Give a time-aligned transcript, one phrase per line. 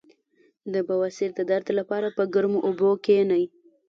[0.73, 3.43] د بواسیر د درد لپاره په ګرمو اوبو کینئ